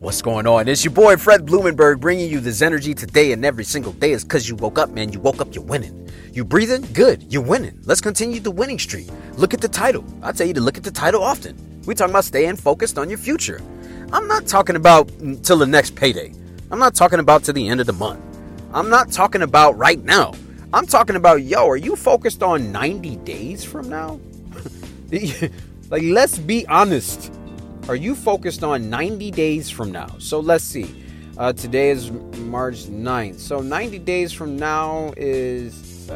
What's 0.00 0.22
going 0.22 0.46
on? 0.46 0.68
It's 0.68 0.84
your 0.84 0.94
boy 0.94 1.16
Fred 1.16 1.44
Blumenberg 1.44 1.98
bringing 1.98 2.30
you 2.30 2.38
this 2.38 2.62
energy 2.62 2.94
today 2.94 3.32
and 3.32 3.44
every 3.44 3.64
single 3.64 3.90
day 3.90 4.12
is 4.12 4.22
because 4.22 4.48
you 4.48 4.54
woke 4.54 4.78
up, 4.78 4.90
man. 4.90 5.12
You 5.12 5.18
woke 5.18 5.40
up, 5.40 5.52
you're 5.52 5.64
winning. 5.64 6.08
You 6.32 6.44
breathing? 6.44 6.86
Good. 6.92 7.24
You're 7.32 7.42
winning. 7.42 7.80
Let's 7.82 8.00
continue 8.00 8.38
the 8.38 8.52
winning 8.52 8.78
streak. 8.78 9.08
Look 9.34 9.54
at 9.54 9.60
the 9.60 9.66
title. 9.66 10.04
I 10.22 10.30
tell 10.30 10.46
you 10.46 10.54
to 10.54 10.60
look 10.60 10.76
at 10.76 10.84
the 10.84 10.92
title 10.92 11.20
often. 11.20 11.56
we 11.84 11.96
talking 11.96 12.12
about 12.12 12.26
staying 12.26 12.54
focused 12.54 12.96
on 12.96 13.08
your 13.08 13.18
future. 13.18 13.60
I'm 14.12 14.28
not 14.28 14.46
talking 14.46 14.76
about 14.76 15.10
till 15.42 15.58
the 15.58 15.66
next 15.66 15.96
payday. 15.96 16.32
I'm 16.70 16.78
not 16.78 16.94
talking 16.94 17.18
about 17.18 17.42
to 17.44 17.52
the 17.52 17.68
end 17.68 17.80
of 17.80 17.88
the 17.88 17.92
month. 17.92 18.22
I'm 18.72 18.88
not 18.88 19.10
talking 19.10 19.42
about 19.42 19.76
right 19.76 19.98
now. 20.04 20.32
I'm 20.72 20.86
talking 20.86 21.16
about, 21.16 21.42
yo, 21.42 21.66
are 21.66 21.76
you 21.76 21.96
focused 21.96 22.44
on 22.44 22.70
90 22.70 23.16
days 23.16 23.64
from 23.64 23.88
now? 23.88 24.20
like, 25.90 26.02
let's 26.04 26.38
be 26.38 26.64
honest. 26.68 27.32
Are 27.88 27.96
you 27.96 28.14
focused 28.14 28.62
on 28.62 28.90
90 28.90 29.30
days 29.30 29.70
from 29.70 29.90
now? 29.90 30.08
So 30.18 30.40
let's 30.40 30.62
see. 30.62 30.94
Uh, 31.38 31.54
today 31.54 31.88
is 31.88 32.10
March 32.10 32.84
9th. 32.84 33.38
So 33.38 33.60
90 33.62 33.98
days 34.00 34.30
from 34.30 34.58
now 34.58 35.14
is, 35.16 36.10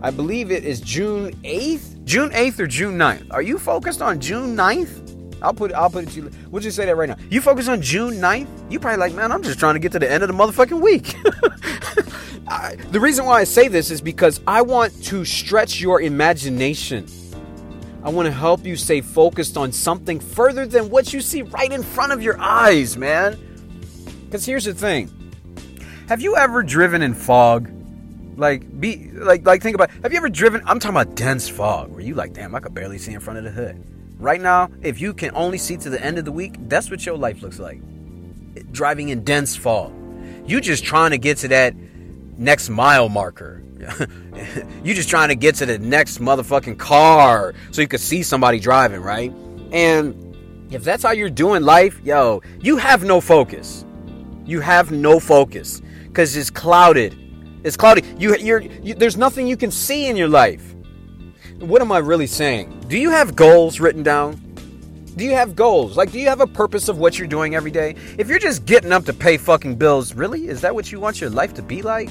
I 0.00 0.10
believe 0.10 0.50
it 0.50 0.64
is 0.64 0.80
June 0.80 1.34
8th? 1.42 2.02
June 2.04 2.30
8th 2.30 2.60
or 2.60 2.66
June 2.66 2.96
9th? 2.96 3.26
Are 3.30 3.42
you 3.42 3.58
focused 3.58 4.00
on 4.00 4.20
June 4.20 4.56
9th? 4.56 5.42
I'll 5.42 5.52
put 5.52 5.72
I'll 5.74 5.90
put 5.90 6.04
it 6.04 6.10
to 6.12 6.22
you. 6.22 6.30
Would 6.50 6.64
you 6.64 6.70
say 6.70 6.86
that 6.86 6.96
right 6.96 7.08
now? 7.08 7.16
You 7.28 7.42
focus 7.42 7.68
on 7.68 7.82
June 7.82 8.14
9th? 8.14 8.72
You 8.72 8.80
probably 8.80 8.98
like, 8.98 9.12
man, 9.12 9.32
I'm 9.32 9.42
just 9.42 9.58
trying 9.58 9.74
to 9.74 9.80
get 9.80 9.92
to 9.92 9.98
the 9.98 10.10
end 10.10 10.22
of 10.22 10.28
the 10.28 10.34
motherfucking 10.34 10.80
week. 10.80 11.14
I, 12.48 12.76
the 12.90 13.00
reason 13.00 13.26
why 13.26 13.40
I 13.40 13.44
say 13.44 13.68
this 13.68 13.90
is 13.90 14.00
because 14.00 14.40
I 14.46 14.62
want 14.62 15.04
to 15.04 15.26
stretch 15.26 15.78
your 15.78 16.00
imagination. 16.00 17.06
I 18.04 18.10
want 18.10 18.26
to 18.26 18.32
help 18.32 18.64
you 18.64 18.74
stay 18.74 19.00
focused 19.00 19.56
on 19.56 19.70
something 19.70 20.18
further 20.18 20.66
than 20.66 20.90
what 20.90 21.12
you 21.12 21.20
see 21.20 21.42
right 21.42 21.70
in 21.70 21.84
front 21.84 22.12
of 22.12 22.20
your 22.22 22.38
eyes, 22.40 22.96
man. 22.96 23.38
Because 24.24 24.44
here's 24.44 24.64
the 24.64 24.74
thing 24.74 25.10
Have 26.08 26.20
you 26.20 26.36
ever 26.36 26.62
driven 26.62 27.02
in 27.02 27.14
fog? 27.14 27.70
Like, 28.36 28.80
be 28.80 29.10
like, 29.12 29.46
like, 29.46 29.62
think 29.62 29.74
about. 29.74 29.90
Have 30.02 30.12
you 30.12 30.18
ever 30.18 30.30
driven? 30.30 30.62
I'm 30.66 30.80
talking 30.80 30.96
about 30.96 31.14
dense 31.14 31.48
fog, 31.48 31.92
where 31.92 32.00
you 32.00 32.14
like, 32.14 32.32
damn, 32.32 32.54
I 32.54 32.60
could 32.60 32.74
barely 32.74 32.98
see 32.98 33.12
in 33.12 33.20
front 33.20 33.38
of 33.38 33.44
the 33.44 33.50
hood. 33.50 33.84
Right 34.18 34.40
now, 34.40 34.70
if 34.82 35.00
you 35.00 35.14
can 35.14 35.30
only 35.34 35.58
see 35.58 35.76
to 35.76 35.90
the 35.90 36.02
end 36.02 36.18
of 36.18 36.24
the 36.24 36.32
week, 36.32 36.54
that's 36.68 36.90
what 36.90 37.04
your 37.04 37.16
life 37.16 37.42
looks 37.42 37.58
like. 37.58 37.80
Driving 38.72 39.10
in 39.10 39.22
dense 39.22 39.54
fog. 39.54 39.92
You 40.46 40.60
just 40.60 40.84
trying 40.84 41.10
to 41.10 41.18
get 41.18 41.38
to 41.38 41.48
that 41.48 41.74
next 42.42 42.68
mile 42.68 43.08
marker. 43.08 43.62
you 44.84 44.94
just 44.94 45.08
trying 45.08 45.28
to 45.28 45.34
get 45.34 45.54
to 45.56 45.66
the 45.66 45.78
next 45.78 46.18
motherfucking 46.18 46.78
car 46.78 47.54
so 47.70 47.80
you 47.80 47.88
could 47.88 48.00
see 48.00 48.22
somebody 48.22 48.58
driving, 48.58 49.00
right? 49.00 49.32
And 49.72 50.34
if 50.70 50.84
that's 50.84 51.02
how 51.02 51.12
you're 51.12 51.30
doing 51.30 51.62
life, 51.62 52.00
yo, 52.04 52.42
you 52.60 52.76
have 52.76 53.04
no 53.04 53.20
focus. 53.20 53.84
You 54.44 54.60
have 54.60 54.90
no 54.90 55.20
focus 55.20 55.80
because 56.08 56.36
it's 56.36 56.50
clouded. 56.50 57.16
It's 57.64 57.76
cloudy. 57.76 58.02
You, 58.18 58.36
you're, 58.36 58.60
you, 58.60 58.94
there's 58.94 59.16
nothing 59.16 59.46
you 59.46 59.56
can 59.56 59.70
see 59.70 60.06
in 60.06 60.16
your 60.16 60.28
life. 60.28 60.74
What 61.58 61.80
am 61.80 61.92
I 61.92 61.98
really 61.98 62.26
saying? 62.26 62.86
Do 62.88 62.98
you 62.98 63.10
have 63.10 63.36
goals 63.36 63.78
written 63.78 64.02
down? 64.02 64.40
Do 65.16 65.24
you 65.24 65.32
have 65.32 65.54
goals? 65.54 65.96
Like, 65.96 66.10
do 66.10 66.18
you 66.18 66.28
have 66.28 66.40
a 66.40 66.46
purpose 66.46 66.88
of 66.88 66.98
what 66.98 67.18
you're 67.18 67.28
doing 67.28 67.54
every 67.54 67.70
day? 67.70 67.94
If 68.18 68.28
you're 68.28 68.38
just 68.38 68.64
getting 68.64 68.92
up 68.92 69.04
to 69.04 69.12
pay 69.12 69.36
fucking 69.36 69.76
bills, 69.76 70.14
really? 70.14 70.48
Is 70.48 70.62
that 70.62 70.74
what 70.74 70.90
you 70.90 70.98
want 70.98 71.20
your 71.20 71.30
life 71.30 71.54
to 71.54 71.62
be 71.62 71.82
like? 71.82 72.08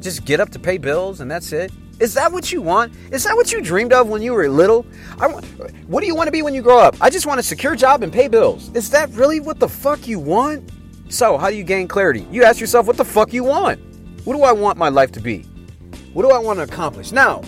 Just 0.00 0.24
get 0.24 0.40
up 0.40 0.50
to 0.50 0.58
pay 0.58 0.78
bills 0.78 1.20
and 1.20 1.30
that's 1.30 1.52
it? 1.52 1.72
Is 2.00 2.14
that 2.14 2.30
what 2.30 2.52
you 2.52 2.62
want? 2.62 2.92
Is 3.10 3.24
that 3.24 3.34
what 3.34 3.50
you 3.50 3.60
dreamed 3.60 3.92
of 3.92 4.08
when 4.08 4.22
you 4.22 4.32
were 4.32 4.48
little? 4.48 4.86
I, 5.18 5.26
what 5.88 6.00
do 6.00 6.06
you 6.06 6.14
want 6.14 6.28
to 6.28 6.32
be 6.32 6.42
when 6.42 6.54
you 6.54 6.62
grow 6.62 6.78
up? 6.78 6.96
I 7.00 7.10
just 7.10 7.26
want 7.26 7.40
a 7.40 7.42
secure 7.42 7.74
job 7.74 8.04
and 8.04 8.12
pay 8.12 8.28
bills. 8.28 8.70
Is 8.74 8.88
that 8.90 9.10
really 9.10 9.40
what 9.40 9.58
the 9.58 9.68
fuck 9.68 10.06
you 10.06 10.20
want? 10.20 10.70
So, 11.08 11.36
how 11.38 11.50
do 11.50 11.56
you 11.56 11.64
gain 11.64 11.88
clarity? 11.88 12.26
You 12.30 12.44
ask 12.44 12.60
yourself 12.60 12.86
what 12.86 12.96
the 12.96 13.04
fuck 13.04 13.32
you 13.32 13.42
want. 13.42 13.80
What 14.24 14.36
do 14.36 14.42
I 14.42 14.52
want 14.52 14.78
my 14.78 14.90
life 14.90 15.10
to 15.12 15.20
be? 15.20 15.40
What 16.12 16.22
do 16.22 16.30
I 16.30 16.38
want 16.38 16.58
to 16.58 16.62
accomplish? 16.62 17.10
Now, 17.12 17.40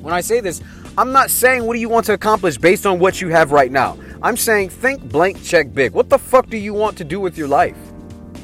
when 0.00 0.14
I 0.14 0.20
say 0.20 0.40
this, 0.40 0.62
I'm 0.96 1.12
not 1.12 1.30
saying 1.30 1.64
what 1.64 1.74
do 1.74 1.80
you 1.80 1.88
want 1.88 2.06
to 2.06 2.12
accomplish 2.12 2.58
based 2.58 2.86
on 2.86 2.98
what 2.98 3.20
you 3.20 3.28
have 3.28 3.52
right 3.52 3.72
now. 3.72 3.98
I'm 4.22 4.36
saying 4.36 4.68
think 4.68 5.02
blank, 5.02 5.42
check 5.42 5.72
big. 5.72 5.92
What 5.92 6.10
the 6.10 6.18
fuck 6.18 6.48
do 6.48 6.58
you 6.58 6.74
want 6.74 6.96
to 6.98 7.04
do 7.04 7.18
with 7.20 7.38
your 7.38 7.48
life? 7.48 7.76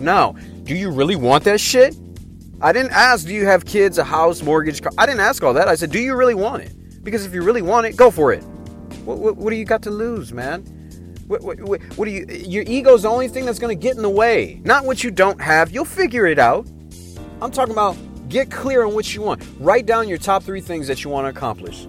Now, 0.01 0.33
do 0.65 0.75
you 0.75 0.91
really 0.91 1.17
want 1.17 1.45
that 1.45 1.61
shit? 1.61 1.97
I 2.61 2.73
didn't 2.73 2.93
ask, 2.93 3.27
do 3.27 3.35
you 3.35 3.45
have 3.45 3.67
kids, 3.67 3.99
a 3.99 4.05
house, 4.05 4.43
mortgage? 4.43 4.81
Car? 4.83 4.93
I 4.97 5.05
didn't 5.05 5.21
ask 5.21 5.43
all 5.43 5.53
that. 5.55 5.69
I 5.69 5.75
said, 5.75 5.91
do 5.91 6.01
you 6.01 6.15
really 6.15 6.35
want 6.35 6.63
it? 6.63 7.05
Because 7.05 7.27
if 7.27 7.35
you 7.35 7.43
really 7.43 7.63
want 7.63 7.87
it, 7.87 7.97
go 7.97 8.11
for 8.11 8.33
it. 8.33 8.43
What, 9.05 9.19
what, 9.19 9.37
what 9.37 9.51
do 9.51 9.57
you 9.57 9.67
got 9.67 9.83
to 9.83 9.91
lose, 9.91 10.33
man? 10.33 10.63
What, 11.27 11.43
what, 11.43 11.61
what, 11.61 11.83
what 11.99 12.05
do 12.07 12.11
you? 12.11 12.25
Your 12.27 12.65
ego's 12.67 13.03
the 13.03 13.11
only 13.11 13.29
thing 13.29 13.45
that's 13.45 13.59
going 13.59 13.77
to 13.77 13.81
get 13.81 13.97
in 13.97 14.03
the 14.03 14.09
way. 14.09 14.61
Not 14.65 14.85
what 14.85 15.05
you 15.05 15.11
don't 15.11 15.41
have. 15.41 15.71
You'll 15.71 15.85
figure 15.85 16.27
it 16.27 16.39
out. 16.39 16.67
I'm 17.43 17.51
talking 17.51 17.73
about 17.73 17.97
get 18.29 18.51
clear 18.51 18.85
on 18.85 18.95
what 18.95 19.15
you 19.15 19.23
want. 19.23 19.47
Write 19.59 19.87
down 19.87 20.09
your 20.09 20.19
top 20.19 20.43
three 20.43 20.61
things 20.61 20.89
that 20.89 21.05
you 21.05 21.11
want 21.11 21.27
to 21.27 21.29
accomplish. 21.29 21.87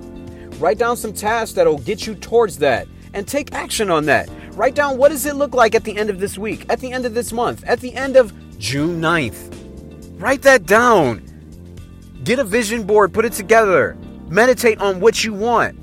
Write 0.60 0.78
down 0.78 0.98
some 0.98 1.14
tasks 1.14 1.56
that'll 1.56 1.78
get 1.78 2.06
you 2.06 2.16
towards 2.16 2.58
that 2.58 2.88
and 3.14 3.28
take 3.28 3.54
action 3.54 3.90
on 3.90 4.06
that. 4.06 4.30
Write 4.52 4.76
down 4.76 4.98
what 4.98 5.10
does 5.10 5.26
it 5.26 5.36
look 5.36 5.54
like 5.54 5.76
at 5.76 5.84
the 5.84 5.96
end 5.98 6.10
of 6.10 6.20
this 6.20 6.38
week, 6.38 6.66
at 6.70 6.80
the 6.80 6.92
end 6.92 7.06
of 7.06 7.14
this 7.14 7.32
month, 7.32 7.64
at 7.66 7.80
the 7.80 7.94
end 7.94 8.18
of 8.18 8.34
June 8.60 9.00
9th. 9.00 9.56
Write 10.18 10.42
that 10.42 10.66
down. 10.66 11.22
Get 12.24 12.40
a 12.40 12.44
vision 12.44 12.84
board, 12.84 13.14
put 13.14 13.24
it 13.24 13.34
together. 13.34 13.96
Meditate 14.30 14.80
on 14.80 15.00
what 15.00 15.24
you 15.24 15.32
want 15.32 15.78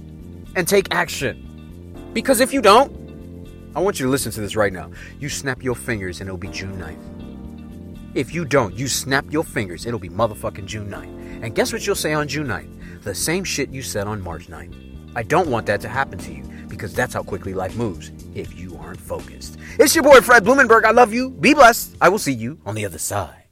and 0.57 0.67
take 0.67 0.93
action. 0.93 2.11
Because 2.13 2.41
if 2.41 2.53
you 2.53 2.61
don't, 2.61 2.93
I 3.77 3.81
want 3.81 4.01
you 4.01 4.07
to 4.07 4.11
listen 4.11 4.33
to 4.33 4.41
this 4.41 4.57
right 4.57 4.73
now. 4.73 4.91
You 5.21 5.29
snap 5.29 5.63
your 5.63 5.77
fingers 5.77 6.21
and 6.21 6.29
it'll 6.29 6.37
be 6.37 6.49
June 6.49 6.77
9th. 6.77 8.17
If 8.17 8.35
you 8.35 8.45
don't, 8.45 8.77
you 8.77 8.89
snap 8.89 9.25
your 9.31 9.45
fingers, 9.45 9.87
it'll 9.87 10.01
be 10.01 10.09
motherfucking 10.09 10.67
June 10.67 10.91
9th. 10.91 11.45
And 11.45 11.55
guess 11.55 11.73
what 11.73 11.87
you'll 11.87 11.95
say 11.95 12.13
on 12.13 12.27
June 12.27 12.49
9th? 12.49 13.03
The 13.05 13.15
same 13.15 13.45
shit 13.45 13.71
you 13.71 13.83
said 13.83 14.09
on 14.09 14.21
March 14.21 14.49
9th. 14.49 15.15
I 15.15 15.23
don't 15.23 15.49
want 15.49 15.67
that 15.67 15.81
to 15.83 15.89
happen 15.89 16.19
to 16.19 16.33
you 16.33 16.43
because 16.67 16.93
that's 16.93 17.15
how 17.15 17.23
quickly 17.23 17.55
life 17.55 17.77
moves 17.77 18.11
if 18.35 18.59
you 18.59 18.77
aren't 18.79 19.01
focused. 19.01 19.59
It's 19.79 19.95
your 19.95 20.03
boy 20.03 20.21
Fred 20.23 20.45
Blumenberg. 20.45 20.85
I 20.85 20.91
love 20.91 21.13
you. 21.13 21.31
Be 21.31 21.55
blessed. 21.55 21.97
I 22.01 22.09
will 22.09 22.19
see 22.19 22.33
you 22.33 22.59
on 22.67 22.75
the 22.75 22.85
other 22.85 22.99
side. 22.99 23.44